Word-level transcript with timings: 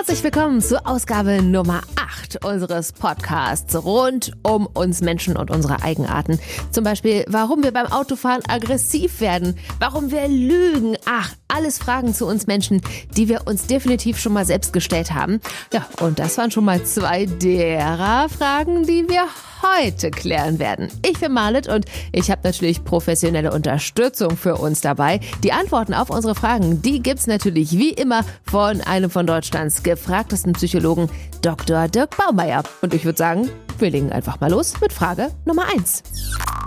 Herzlich 0.00 0.24
willkommen 0.24 0.62
zur 0.62 0.86
Ausgabe 0.86 1.42
Nummer 1.42 1.82
8 1.96 2.42
unseres 2.42 2.90
Podcasts 2.90 3.76
rund 3.84 4.32
um 4.42 4.64
uns 4.64 5.02
Menschen 5.02 5.36
und 5.36 5.50
unsere 5.50 5.82
Eigenarten. 5.82 6.38
Zum 6.70 6.84
Beispiel, 6.84 7.26
warum 7.28 7.62
wir 7.62 7.70
beim 7.70 7.84
Autofahren 7.84 8.40
aggressiv 8.48 9.20
werden, 9.20 9.58
warum 9.78 10.10
wir 10.10 10.26
lügen. 10.26 10.96
Ach, 11.04 11.34
alles 11.48 11.76
Fragen 11.76 12.14
zu 12.14 12.26
uns 12.26 12.46
Menschen, 12.46 12.80
die 13.14 13.28
wir 13.28 13.46
uns 13.46 13.66
definitiv 13.66 14.18
schon 14.18 14.32
mal 14.32 14.46
selbst 14.46 14.72
gestellt 14.72 15.12
haben. 15.12 15.38
Ja, 15.70 15.86
und 16.00 16.18
das 16.18 16.38
waren 16.38 16.50
schon 16.50 16.64
mal 16.64 16.82
zwei 16.84 17.26
derer 17.26 18.30
Fragen, 18.30 18.86
die 18.86 19.06
wir 19.06 19.26
heute 19.62 20.10
klären 20.10 20.58
werden. 20.58 20.88
Ich 21.04 21.20
bin 21.20 21.32
Marlet 21.32 21.68
und 21.68 21.84
ich 22.12 22.30
habe 22.30 22.40
natürlich 22.44 22.84
professionelle 22.84 23.52
Unterstützung 23.52 24.36
für 24.36 24.56
uns 24.56 24.80
dabei. 24.80 25.20
Die 25.42 25.52
Antworten 25.52 25.94
auf 25.94 26.10
unsere 26.10 26.34
Fragen, 26.34 26.82
die 26.82 27.02
gibt's 27.02 27.26
natürlich 27.26 27.72
wie 27.72 27.90
immer 27.90 28.24
von 28.44 28.80
einem 28.80 29.10
von 29.10 29.26
Deutschlands 29.26 29.82
gefragtesten 29.90 30.52
Psychologen, 30.52 31.10
Dr. 31.42 31.88
Dirk 31.88 32.16
Baumeier. 32.16 32.62
Und 32.80 32.94
ich 32.94 33.04
würde 33.04 33.18
sagen, 33.18 33.50
wir 33.78 33.90
legen 33.90 34.12
einfach 34.12 34.40
mal 34.40 34.50
los 34.50 34.74
mit 34.80 34.92
Frage 34.92 35.30
Nummer 35.44 35.64
1. 35.74 36.02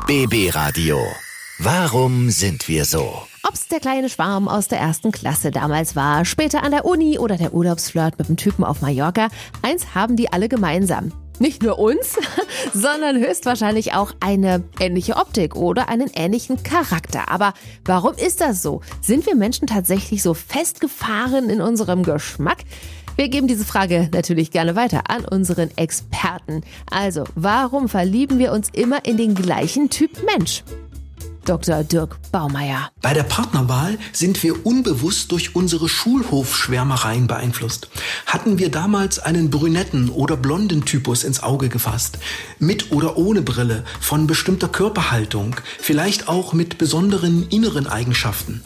BB 0.07 0.53
Radio. 0.53 0.99
Warum 1.59 2.29
sind 2.29 2.67
wir 2.67 2.83
so? 2.83 3.23
Ob's 3.43 3.67
der 3.67 3.79
kleine 3.79 4.09
Schwarm 4.09 4.47
aus 4.47 4.67
der 4.67 4.79
ersten 4.79 5.11
Klasse 5.11 5.51
damals 5.51 5.95
war, 5.95 6.25
später 6.25 6.63
an 6.63 6.71
der 6.71 6.83
Uni 6.83 7.19
oder 7.19 7.37
der 7.37 7.53
Urlaubsflirt 7.53 8.17
mit 8.19 8.27
dem 8.27 8.37
Typen 8.37 8.63
auf 8.65 8.81
Mallorca, 8.81 9.29
eins 9.61 9.95
haben 9.95 10.15
die 10.15 10.31
alle 10.33 10.49
gemeinsam. 10.49 11.11
Nicht 11.39 11.63
nur 11.63 11.79
uns, 11.79 12.17
sondern 12.73 13.17
höchstwahrscheinlich 13.17 13.93
auch 13.93 14.13
eine 14.19 14.63
ähnliche 14.79 15.15
Optik 15.15 15.55
oder 15.55 15.89
einen 15.89 16.09
ähnlichen 16.15 16.63
Charakter. 16.63 17.29
Aber 17.29 17.53
warum 17.85 18.15
ist 18.15 18.41
das 18.41 18.61
so? 18.61 18.81
Sind 19.01 19.25
wir 19.25 19.35
Menschen 19.35 19.67
tatsächlich 19.67 20.21
so 20.21 20.33
festgefahren 20.33 21.49
in 21.49 21.61
unserem 21.61 22.03
Geschmack? 22.03 22.59
Wir 23.15 23.29
geben 23.29 23.47
diese 23.47 23.63
Frage 23.63 24.09
natürlich 24.11 24.49
gerne 24.49 24.75
weiter 24.75 25.03
an 25.09 25.23
unseren 25.25 25.69
Experten. 25.77 26.61
Also, 26.89 27.25
warum 27.35 27.87
verlieben 27.87 28.39
wir 28.39 28.51
uns 28.51 28.69
immer 28.73 29.05
in 29.05 29.17
den 29.17 29.35
gleichen 29.35 29.89
Typ 29.91 30.11
Mensch? 30.25 30.63
Dr. 31.45 31.83
Dirk 31.83 32.17
Baumeier. 32.31 32.89
Bei 33.01 33.13
der 33.13 33.23
Partnerwahl 33.23 33.99
sind 34.13 34.41
wir 34.43 34.65
unbewusst 34.65 35.31
durch 35.31 35.55
unsere 35.55 35.89
Schulhofschwärmereien 35.89 37.27
beeinflusst. 37.27 37.89
Hatten 38.25 38.57
wir 38.59 38.71
damals 38.71 39.19
einen 39.19 39.49
brünetten 39.49 40.09
oder 40.09 40.37
blonden 40.37 40.85
Typus 40.85 41.23
ins 41.23 41.43
Auge 41.43 41.69
gefasst, 41.69 42.17
mit 42.59 42.91
oder 42.91 43.17
ohne 43.17 43.41
Brille, 43.41 43.83
von 43.99 44.25
bestimmter 44.25 44.69
Körperhaltung, 44.69 45.57
vielleicht 45.79 46.29
auch 46.29 46.53
mit 46.53 46.77
besonderen 46.77 47.47
inneren 47.49 47.87
Eigenschaften, 47.87 48.63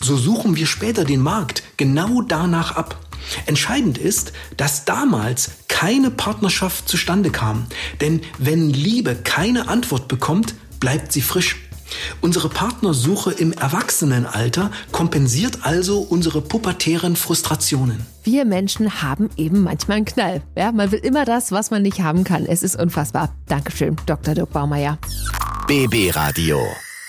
so 0.00 0.16
suchen 0.16 0.56
wir 0.56 0.66
später 0.66 1.04
den 1.04 1.20
Markt 1.20 1.62
genau 1.76 2.20
danach 2.20 2.76
ab. 2.76 3.05
Entscheidend 3.46 3.98
ist, 3.98 4.32
dass 4.56 4.84
damals 4.84 5.50
keine 5.68 6.10
Partnerschaft 6.10 6.88
zustande 6.88 7.30
kam, 7.30 7.66
denn 8.00 8.20
wenn 8.38 8.70
Liebe 8.70 9.14
keine 9.14 9.68
Antwort 9.68 10.08
bekommt, 10.08 10.54
bleibt 10.80 11.12
sie 11.12 11.22
frisch. 11.22 11.56
Unsere 12.20 12.48
Partnersuche 12.48 13.32
im 13.32 13.52
Erwachsenenalter 13.52 14.70
kompensiert 14.92 15.60
also 15.62 16.00
unsere 16.00 16.40
pubertären 16.40 17.16
Frustrationen. 17.16 18.04
Wir 18.24 18.44
Menschen 18.44 19.02
haben 19.02 19.30
eben 19.36 19.62
manchmal 19.62 19.98
einen 19.98 20.06
Knall. 20.06 20.42
Ja, 20.56 20.72
man 20.72 20.90
will 20.90 20.98
immer 20.98 21.24
das, 21.24 21.52
was 21.52 21.70
man 21.70 21.82
nicht 21.82 22.00
haben 22.00 22.24
kann. 22.24 22.44
Es 22.46 22.62
ist 22.62 22.76
unfassbar. 22.76 23.34
Dankeschön, 23.46 23.96
Dr. 24.06 24.34
Dirk 24.34 24.52
Baumeier. 24.52 24.98
BB 25.68 26.14
Radio. 26.14 26.60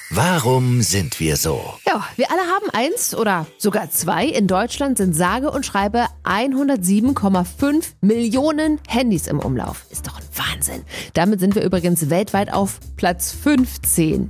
Warum 0.10 0.82
sind 0.84 1.20
wir 1.20 1.36
so? 1.36 1.62
Ja, 1.86 2.08
wir 2.16 2.32
alle 2.32 2.40
haben 2.40 2.70
eins 2.72 3.14
oder 3.14 3.46
sogar 3.58 3.90
zwei. 3.92 4.26
In 4.26 4.48
Deutschland 4.48 4.98
sind 4.98 5.14
sage 5.14 5.52
und 5.52 5.66
schreibe 5.66 6.06
107,5 6.23 7.84
Millionen 8.00 8.80
Handys 8.88 9.28
im 9.28 9.40
Umlauf. 9.40 9.86
Ist 9.90 10.08
doch 10.08 10.17
ein 10.17 10.26
Wahnsinn. 10.34 10.84
Damit 11.14 11.42
sind 11.42 11.56
wir 11.56 11.64
übrigens 11.64 12.10
weltweit 12.10 12.54
auf 12.54 12.80
Platz 12.96 13.34
15. 13.34 14.30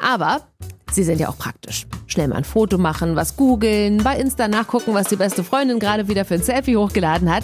Aber 0.00 0.42
Sie 0.92 1.02
sind 1.02 1.18
ja 1.18 1.28
auch 1.28 1.36
praktisch. 1.36 1.86
Schnell 2.06 2.28
mal 2.28 2.36
ein 2.36 2.44
Foto 2.44 2.78
machen, 2.78 3.16
was 3.16 3.36
googeln, 3.36 4.04
bei 4.04 4.16
Insta 4.16 4.46
nachgucken, 4.46 4.94
was 4.94 5.08
die 5.08 5.16
beste 5.16 5.42
Freundin 5.42 5.80
gerade 5.80 6.06
wieder 6.06 6.24
für 6.24 6.34
ein 6.34 6.42
Selfie 6.42 6.76
hochgeladen 6.76 7.28
hat. 7.34 7.42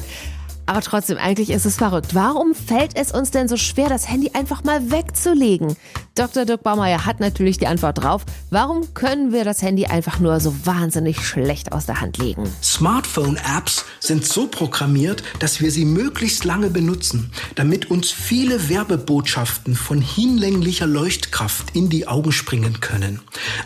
Aber 0.67 0.81
trotzdem, 0.81 1.19
eigentlich 1.19 1.51
ist 1.51 1.67
es 1.67 1.77
verrückt. 1.77 2.15
Warum 2.15 2.55
fällt 2.55 2.97
es 2.97 3.13
uns 3.13 3.31
denn 3.31 3.49
so 3.49 3.57
schwer, 3.57 3.89
das 3.89 4.09
Handy 4.09 4.31
einfach 4.35 4.65
mal 4.65 4.91
wegzulegen? 4.91 5.77
Dr. 6.15 6.45
Dirk 6.45 6.63
Baumeier 6.63 7.07
hat 7.07 7.21
natürlich 7.21 7.57
die 7.57 7.67
Antwort 7.67 8.03
drauf. 8.03 8.25
Warum 8.51 8.93
können 8.93 9.33
wir 9.33 9.45
das 9.45 9.63
Handy 9.63 9.87
einfach 9.87 10.19
nur 10.19 10.41
so 10.41 10.55
wahnsinnig 10.67 11.27
schlecht 11.27 11.73
aus 11.73 11.87
der 11.87 12.03
Hand 12.03 12.19
legen? 12.19 12.51
Smartphone-Apps 12.63 13.87
sind 13.99 14.27
so 14.27 14.47
programmiert, 14.47 15.23
dass 15.39 15.61
wir 15.63 15.71
sie 15.71 15.87
möglichst 15.87 16.45
lange 16.45 16.69
benutzen, 16.69 17.33
damit 17.55 17.91
uns 17.91 18.11
viele 18.11 18.69
Werbebotschaften 18.69 19.75
von 19.75 20.03
hinlänglicher 20.03 20.87
Leuchtkraft 20.87 21.75
in 21.75 21.89
die 21.89 22.07
Augen 22.07 22.33
springen 22.33 22.81
können. 22.81 23.21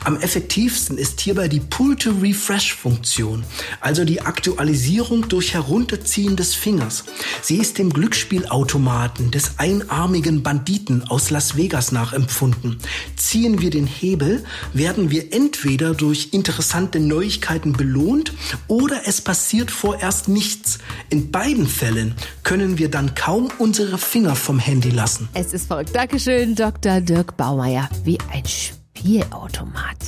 Am 0.05 0.17
effektivsten 0.17 0.99
ist 0.99 1.21
hierbei 1.21 1.49
die 1.49 1.61
Pull-to-Refresh-Funktion, 1.61 3.45
also 3.81 4.05
die 4.05 4.21
Aktualisierung 4.21 5.29
durch 5.29 5.53
Herunterziehen 5.53 6.37
des 6.37 6.55
Fingers. 6.55 6.96
Sie 7.43 7.57
ist 7.57 7.79
dem 7.79 7.91
Glücksspielautomaten 7.93 9.31
des 9.31 9.59
einarmigen 9.59 10.43
Banditen 10.43 11.05
aus 11.09 11.31
Las 11.31 11.57
Vegas 11.57 11.93
nachempfunden. 11.93 12.79
Ziehen 13.17 13.61
wir 13.61 13.71
den 13.71 13.87
Hebel, 13.87 14.45
werden 14.73 15.11
wir 15.11 15.33
entweder 15.33 15.95
durch 15.95 16.29
interessante 16.33 17.01
Neuigkeiten 17.01 17.73
belohnt 17.73 18.33
oder 18.69 19.03
es 19.07 19.21
passiert 19.21 19.71
vorerst 19.71 20.29
nichts. 20.29 20.79
In 21.11 21.31
beiden 21.31 21.67
Fällen 21.67 22.15
können 22.43 22.79
wir 22.79 22.91
dann 22.91 23.15
kaum 23.15 23.49
unsere 23.59 23.99
Finger 23.99 24.37
vom 24.37 24.59
Handy 24.59 24.91
lassen. 24.91 25.29
Es 25.35 25.53
ist 25.53 25.67
verrückt. 25.67 25.95
Dankeschön, 25.95 26.55
Dr. 26.55 27.01
Dirk 27.01 27.37
Baumeier. 27.37 27.89
Wie 28.05 28.19
ein 28.33 28.45
Spielautomat. 28.47 29.99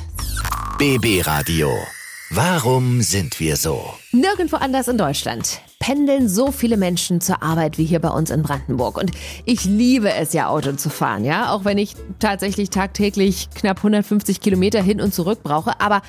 BB 0.79 1.27
Radio. 1.27 1.73
Warum 2.31 3.01
sind 3.03 3.41
wir 3.41 3.57
so? 3.57 3.95
Nirgendwo 4.13 4.57
anders 4.57 4.87
in 4.89 4.99
Deutschland 4.99 5.61
pendeln 5.89 6.29
so 6.29 6.53
viele 6.53 6.77
Menschen 6.77 7.23
zur 7.23 7.43
Arbeit 7.43 7.79
wie 7.79 7.87
hier 7.87 7.99
bei 7.99 8.11
uns 8.11 8.29
in 8.29 8.43
Brandenburg. 8.43 8.99
Und 8.99 9.11
ich 9.47 9.65
liebe 9.65 10.13
es 10.13 10.35
ja, 10.35 10.49
Auto 10.49 10.73
zu 10.73 10.91
fahren, 10.91 11.25
ja. 11.25 11.51
Auch 11.51 11.65
wenn 11.65 11.79
ich 11.79 11.95
tatsächlich 12.19 12.69
tagtäglich 12.69 13.49
knapp 13.55 13.79
150 13.79 14.43
Kilometer 14.43 14.83
hin 14.83 15.01
und 15.01 15.15
zurück 15.15 15.43
brauche. 15.43 15.81
Aber 15.81 16.03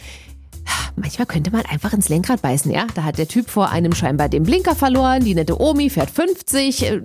manchmal 0.98 1.28
könnte 1.28 1.52
man 1.52 1.66
einfach 1.66 1.94
ins 1.94 2.10
Lenkrad 2.10 2.42
beißen, 2.42 2.70
ja. 2.70 2.88
Da 2.94 3.06
hat 3.06 3.18
der 3.18 3.30
Typ 3.30 3.50
vor 3.50 3.70
einem 3.70 3.96
scheinbar 3.96 4.28
den 4.28 4.44
Blinker 4.44 4.76
verloren. 4.76 5.24
Die 5.24 5.34
nette 5.34 5.62
Omi 5.62 5.90
fährt 5.90 6.10
50 6.10 6.84
äh, 6.84 7.02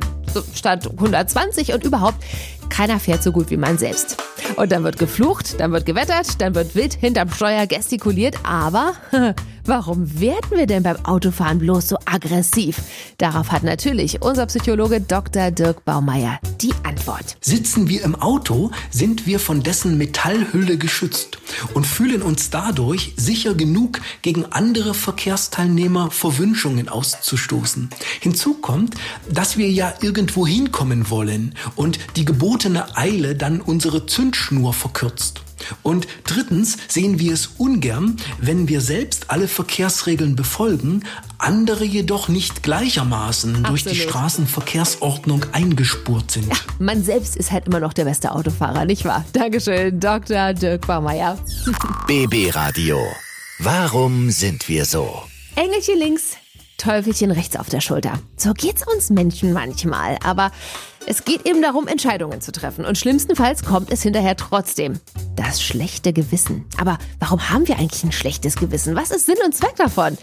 statt 0.52 0.91
120 0.91 1.74
und 1.74 1.84
überhaupt 1.84 2.24
keiner 2.70 2.98
fährt 2.98 3.22
so 3.22 3.30
gut 3.30 3.50
wie 3.50 3.56
man 3.56 3.78
selbst. 3.78 4.16
Und 4.56 4.72
dann 4.72 4.82
wird 4.82 4.98
geflucht, 4.98 5.60
dann 5.60 5.70
wird 5.70 5.86
gewettert, 5.86 6.41
dann 6.41 6.56
wird 6.56 6.74
wild 6.74 6.94
hinterm 6.94 7.30
Steuer 7.30 7.68
gestikuliert, 7.68 8.34
aber 8.42 8.94
warum 9.64 10.20
werden 10.20 10.50
wir 10.56 10.66
denn 10.66 10.82
beim 10.82 11.04
Autofahren 11.04 11.58
bloß 11.58 11.88
so 11.88 11.97
aggressiv? 12.04 12.78
Darauf 13.19 13.52
hat 13.52 13.62
natürlich 13.62 14.22
unser 14.22 14.47
Psychologe 14.47 15.00
Dr. 15.00 15.50
Dirk 15.50 15.84
Baumeier 15.84 16.38
die 16.60 16.72
Antwort. 16.82 17.36
Sitzen 17.41 17.88
wir 17.88 18.03
im 18.04 18.14
Auto, 18.14 18.70
sind 18.91 19.26
wir 19.26 19.38
von 19.38 19.62
dessen 19.62 19.98
Metallhülle 19.98 20.78
geschützt 20.78 21.38
und 21.74 21.86
fühlen 21.86 22.22
uns 22.22 22.50
dadurch 22.50 23.12
sicher 23.16 23.54
genug, 23.54 24.00
gegen 24.22 24.47
andere 24.47 24.94
Verkehrsteilnehmer 24.94 26.10
Verwünschungen 26.10 26.88
auszustoßen. 26.88 27.91
Hinzu 28.20 28.54
kommt, 28.54 28.94
dass 29.30 29.56
wir 29.56 29.70
ja 29.70 29.92
irgendwo 30.00 30.47
hinkommen 30.47 31.10
wollen 31.10 31.54
und 31.76 31.98
die 32.16 32.24
gebotene 32.24 32.97
Eile 32.97 33.34
dann 33.36 33.60
unsere 33.60 34.06
Zündschnur 34.06 34.72
verkürzt. 34.72 35.43
Und 35.83 36.07
drittens 36.25 36.77
sehen 36.89 37.19
wir 37.19 37.33
es 37.33 37.51
ungern, 37.59 38.16
wenn 38.39 38.69
wir 38.69 38.81
selbst 38.81 39.31
alle 39.31 39.49
Verkehrsregeln 39.49 40.37
befolgen, 40.37 41.05
andere 41.39 41.84
jedoch 41.84 42.28
nicht 42.28 42.63
gleichermaßen 42.63 43.57
Absolut. 43.57 43.71
durch 43.71 43.84
die 43.84 44.01
Straßenverkehrsordnung 44.01 45.45
eingespurt 45.53 46.31
sind. 46.31 46.49
Ja, 46.49 46.57
man 46.78 47.03
selbst 47.03 47.37
ist 47.37 47.51
halt 47.51 47.66
immer 47.66 47.81
noch 47.81 47.93
der 47.93 48.05
beste 48.05 48.33
Autofahrer, 48.33 48.84
nicht 48.84 49.05
wahr? 49.05 49.25
Dankeschön, 49.33 50.01
Dr. 50.01 50.53
Dirk 50.55 50.87
Baumeier. 50.87 51.39
BB 52.07 52.55
Radio. 52.55 52.99
Warum 53.59 54.31
sind 54.31 54.69
wir 54.69 54.84
so? 54.84 55.22
Engelchen 55.55 55.99
links, 55.99 56.37
Teufelchen 56.78 57.30
rechts 57.30 57.56
auf 57.56 57.68
der 57.68 57.80
Schulter. 57.80 58.18
So 58.36 58.53
geht's 58.53 58.86
uns 58.86 59.10
Menschen 59.10 59.53
manchmal, 59.53 60.18
aber 60.24 60.50
es 61.06 61.24
geht 61.24 61.47
eben 61.47 61.60
darum, 61.62 61.86
Entscheidungen 61.86 62.41
zu 62.41 62.53
treffen. 62.53 62.84
Und 62.84 62.97
schlimmstenfalls 62.98 63.62
kommt 63.65 63.92
es 63.92 64.03
hinterher 64.03 64.36
trotzdem. 64.36 64.98
Das 65.36 65.62
schlechte 65.62 66.12
Gewissen. 66.12 66.65
Aber 66.78 66.98
warum 67.18 67.50
haben 67.50 67.68
wir 67.68 67.78
eigentlich 67.78 68.04
ein 68.04 68.12
schlechtes 68.12 68.56
Gewissen? 68.56 68.97
Was 68.97 69.10
ist 69.10 69.26
Sinn 69.26 69.36
und 69.44 69.54
Zweck 69.54 69.76
davon? 69.76 70.16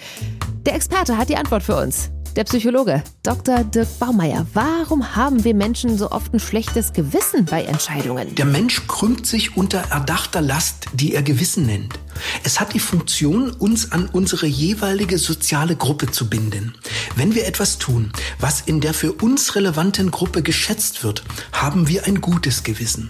Der 0.66 0.76
Experte 0.76 1.18
hat 1.18 1.30
die 1.30 1.38
Antwort 1.38 1.64
für 1.64 1.76
uns. 1.76 2.10
der 2.36 2.46
Psychologe 2.46 3.04
Dr. 3.24 3.64
Dirk 3.66 4.00
Baumeier. 4.00 4.46
Warum 4.54 5.16
haben 5.16 5.44
wir 5.44 5.54
Menschen 5.54 5.98
so 5.98 6.12
oft 6.12 6.34
ein 6.34 6.40
schlechtes 6.40 6.94
Gewissen 6.94 7.46
bei 7.46 7.64
Entscheidungen? 7.64 8.34
Der 8.36 8.46
Mensch 8.46 8.88
krümmt 8.88 9.28
sich 9.28 9.58
unter 9.58 9.80
erdachter 9.92 10.42
Last, 10.42 10.86
die 10.94 11.14
er 11.14 11.24
Gewissen 11.24 11.66
nennt. 11.66 12.00
Es 12.44 12.60
hat 12.60 12.74
die 12.74 12.80
Funktion, 12.80 13.52
uns 13.52 13.92
an 13.92 14.08
unsere 14.12 14.46
jeweilige 14.46 15.18
soziale 15.18 15.76
Gruppe 15.76 16.12
zu 16.12 16.30
binden. 16.30 16.74
Wenn 17.16 17.36
wir 17.36 17.46
etwas 17.46 17.78
tun, 17.78 18.12
was 18.40 18.62
in 18.62 18.82
der 18.82 18.94
für 18.94 19.14
uns 19.14 19.56
relevanten 19.56 20.12
Gruppe 20.12 20.42
geschätzt 20.42 21.04
wird, 21.04 21.24
haben 21.52 21.88
wir 21.88 22.06
ein 22.06 22.22
gutes 22.22 22.64
Gewissen. 22.64 23.10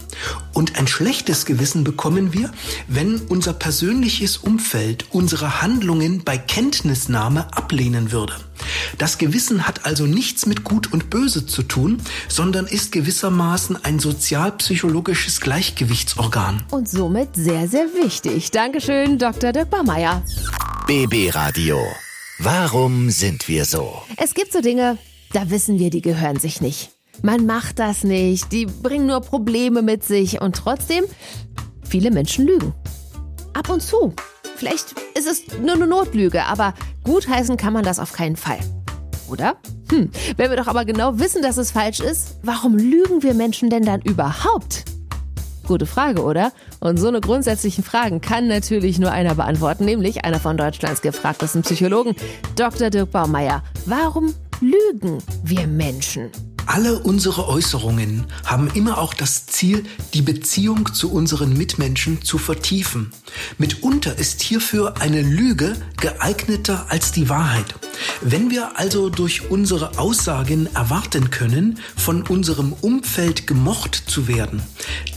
Und 0.54 0.78
ein 0.78 0.88
schlechtes 0.88 1.46
Gewissen 1.46 1.84
bekommen 1.84 2.34
wir, 2.34 2.52
wenn 2.88 3.22
unser 3.22 3.54
persönliches 3.54 4.38
Umfeld 4.38 5.06
unsere 5.12 5.62
Handlungen 5.62 6.24
bei 6.24 6.38
Kenntnisnahme 6.38 7.54
ablehnen 7.56 8.12
würde. 8.12 8.36
Das 8.98 9.18
Gewissen 9.18 9.68
hat 9.68 9.86
also 9.86 10.06
nichts 10.06 10.46
mit 10.46 10.64
Gut 10.64 10.92
und 10.94 11.10
Böse 11.10 11.46
zu 11.46 11.64
tun, 11.64 12.02
sondern 12.28 12.68
ist 12.68 12.92
gewissermaßen 12.92 13.84
ein 13.84 14.00
sozialpsychologisches 14.00 15.42
Gleichgewichtsorgan. 15.42 16.64
Und 16.70 16.90
somit 16.90 17.30
sehr, 17.36 17.68
sehr 17.68 17.88
wichtig. 18.04 18.52
Dankeschön, 18.52 18.91
Dr. 18.92 19.54
Dirk 19.54 19.70
Baumeier. 19.70 20.22
BB 20.86 21.34
Radio. 21.34 21.78
Warum 22.40 23.10
sind 23.10 23.48
wir 23.48 23.64
so? 23.64 24.02
Es 24.18 24.34
gibt 24.34 24.52
so 24.52 24.60
Dinge, 24.60 24.98
da 25.32 25.50
wissen 25.50 25.80
wir, 25.80 25.90
die 25.90 26.02
gehören 26.02 26.40
sich 26.40 26.60
nicht. 26.60 26.92
Man 27.22 27.46
macht 27.46 27.80
das 27.80 28.04
nicht, 28.04 28.52
die 28.52 28.66
bringen 28.66 29.06
nur 29.06 29.22
Probleme 29.22 29.82
mit 29.82 30.04
sich 30.04 30.42
und 30.42 30.58
trotzdem, 30.58 31.06
viele 31.88 32.12
Menschen 32.12 32.46
lügen. 32.46 32.74
Ab 33.54 33.70
und 33.70 33.82
zu. 33.82 34.14
Vielleicht 34.58 34.94
ist 35.18 35.28
es 35.28 35.58
nur 35.60 35.76
eine 35.76 35.88
Notlüge, 35.88 36.44
aber 36.44 36.74
gutheißen 37.06 37.56
kann 37.56 37.72
man 37.72 37.86
das 37.86 37.98
auf 37.98 38.12
keinen 38.12 38.36
Fall. 38.36 38.60
Oder? 39.30 39.56
Hm, 39.90 40.12
wenn 40.36 40.50
wir 40.50 40.58
doch 40.58 40.68
aber 40.68 40.84
genau 40.84 41.18
wissen, 41.18 41.42
dass 41.42 41.56
es 41.56 41.72
falsch 41.72 42.02
ist, 42.02 42.40
warum 42.44 42.76
lügen 42.76 43.24
wir 43.24 43.36
Menschen 43.36 43.70
denn 43.70 43.86
dann 43.86 44.02
überhaupt? 44.02 44.84
Gute 45.68 45.86
Frage, 45.86 46.24
oder? 46.24 46.52
Und 46.80 46.98
so 46.98 47.08
eine 47.08 47.22
grundsätzlichen 47.22 47.84
Fragen 47.84 48.22
kann 48.22 48.48
natürlich 48.48 49.00
nur 49.00 49.12
einer 49.12 49.36
beantworten, 49.36 49.86
nämlich 49.86 50.26
einer 50.26 50.40
von 50.40 50.58
Deutschlands 50.58 51.02
gefragtesten 51.02 51.62
Psychologen, 51.62 52.16
Dr. 52.56 52.90
Dirk 52.90 53.12
Baumeier. 53.12 53.64
Warum 53.86 54.34
lügen 54.60 55.20
wir 55.44 55.68
Menschen? 55.68 56.30
Alle 56.74 57.00
unsere 57.00 57.50
Äußerungen 57.50 58.28
haben 58.46 58.70
immer 58.74 58.98
auch 59.00 59.14
das 59.14 59.46
Ziel, 59.46 59.84
die 60.14 60.22
Beziehung 60.22 60.94
zu 60.94 61.12
unseren 61.12 61.52
Mitmenschen 61.52 62.22
zu 62.22 62.38
vertiefen. 62.38 63.12
Mitunter 63.58 64.18
ist 64.18 64.42
hierfür 64.42 64.94
eine 65.02 65.22
Lüge 65.22 65.76
geeigneter 65.98 66.86
als 66.88 67.12
die 67.12 67.28
Wahrheit. 67.28 67.76
Wenn 68.22 68.52
wir 68.52 68.80
also 68.80 69.10
durch 69.10 69.52
unsere 69.52 70.00
Aussagen 70.00 70.74
erwarten 70.74 71.30
können, 71.30 71.78
von 71.98 72.26
unserem 72.26 72.72
Umfeld 72.72 73.48
gemocht 73.48 74.04
zu 74.08 74.30
werden, 74.30 74.62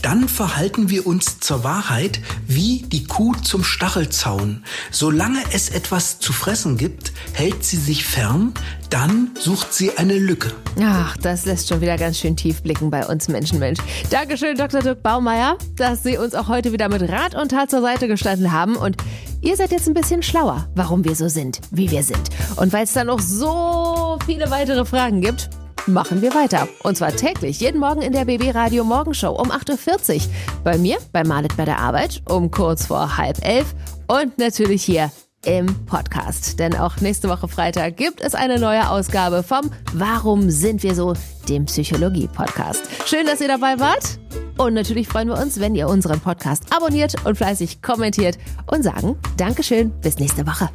dann 0.01 0.27
verhalten 0.27 0.89
wir 0.89 1.07
uns 1.07 1.39
zur 1.39 1.63
Wahrheit 1.63 2.19
wie 2.47 2.81
die 2.81 3.05
Kuh 3.05 3.33
zum 3.33 3.63
Stachelzaun. 3.63 4.65
Solange 4.91 5.39
es 5.53 5.69
etwas 5.69 6.19
zu 6.19 6.33
fressen 6.33 6.75
gibt, 6.75 7.13
hält 7.31 7.63
sie 7.63 7.77
sich 7.77 8.05
fern, 8.05 8.53
dann 8.95 9.31
sucht 9.37 9.73
sie 9.73 9.97
eine 9.97 10.17
Lücke. 10.17 10.53
Ach, 10.81 11.17
das 11.17 11.45
lässt 11.45 11.67
schon 11.67 11.81
wieder 11.81 11.97
ganz 11.97 12.17
schön 12.17 12.37
tief 12.37 12.63
blicken 12.63 12.89
bei 12.89 13.05
uns 13.05 13.27
Menschenmensch. 13.27 13.77
Dankeschön, 14.09 14.55
Dr. 14.55 14.79
Dirk 14.79 15.03
Baumeier, 15.03 15.57
dass 15.75 16.03
Sie 16.03 16.17
uns 16.17 16.33
auch 16.33 16.47
heute 16.47 16.71
wieder 16.71 16.87
mit 16.87 17.01
Rat 17.01 17.35
und 17.35 17.49
Tat 17.49 17.69
zur 17.69 17.81
Seite 17.81 18.07
gestanden 18.07 18.53
haben. 18.53 18.77
Und 18.77 18.95
ihr 19.41 19.57
seid 19.57 19.73
jetzt 19.73 19.89
ein 19.89 19.93
bisschen 19.93 20.23
schlauer, 20.23 20.69
warum 20.75 21.03
wir 21.03 21.13
so 21.13 21.27
sind, 21.27 21.59
wie 21.71 21.91
wir 21.91 22.03
sind. 22.03 22.29
Und 22.55 22.71
weil 22.71 22.85
es 22.85 22.93
da 22.93 23.03
noch 23.03 23.19
so 23.19 24.17
viele 24.25 24.49
weitere 24.49 24.85
Fragen 24.85 25.19
gibt, 25.19 25.49
machen 25.87 26.21
wir 26.21 26.33
weiter. 26.33 26.69
Und 26.83 26.95
zwar 26.95 27.13
täglich, 27.13 27.59
jeden 27.59 27.81
Morgen 27.81 28.01
in 28.01 28.13
der 28.13 28.23
BB 28.23 28.55
Radio 28.55 28.85
Morgenshow 28.85 29.31
um 29.31 29.51
8.40 29.51 30.15
Uhr. 30.15 30.21
Bei 30.63 30.77
mir, 30.77 30.99
bei 31.11 31.25
Marlet 31.25 31.57
bei 31.57 31.65
der 31.65 31.79
Arbeit, 31.79 32.21
um 32.29 32.49
kurz 32.49 32.85
vor 32.85 33.17
halb 33.17 33.45
elf. 33.45 33.75
Und 34.07 34.37
natürlich 34.37 34.85
hier 34.85 35.11
im 35.45 35.85
Podcast. 35.85 36.59
Denn 36.59 36.75
auch 36.75 36.97
nächste 36.97 37.29
Woche 37.29 37.47
Freitag 37.47 37.97
gibt 37.97 38.21
es 38.21 38.35
eine 38.35 38.59
neue 38.59 38.89
Ausgabe 38.89 39.43
vom 39.43 39.71
Warum 39.93 40.49
sind 40.49 40.83
wir 40.83 40.95
so, 40.95 41.13
dem 41.47 41.65
Psychologie-Podcast. 41.65 42.83
Schön, 43.05 43.25
dass 43.25 43.41
ihr 43.41 43.47
dabei 43.47 43.79
wart. 43.79 44.19
Und 44.57 44.73
natürlich 44.73 45.07
freuen 45.07 45.27
wir 45.27 45.37
uns, 45.37 45.59
wenn 45.59 45.75
ihr 45.75 45.87
unseren 45.87 46.19
Podcast 46.19 46.63
abonniert 46.75 47.15
und 47.25 47.37
fleißig 47.37 47.81
kommentiert 47.81 48.37
und 48.67 48.83
sagen 48.83 49.17
Dankeschön, 49.37 49.91
bis 50.01 50.17
nächste 50.17 50.47
Woche. 50.47 50.69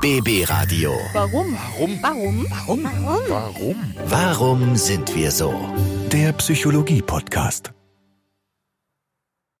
BB 0.00 0.48
Radio. 0.48 0.92
Warum? 1.12 1.56
Warum? 1.56 1.98
Warum? 2.02 2.84
Warum? 2.84 2.84
Warum? 3.28 3.76
Warum 4.06 4.76
sind 4.76 5.14
wir 5.16 5.30
so? 5.30 5.52
Der 6.12 6.32
Psychologie-Podcast. 6.32 7.77